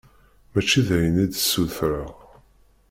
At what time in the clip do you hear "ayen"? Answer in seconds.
0.97-1.23